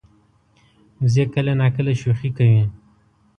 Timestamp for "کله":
1.33-1.51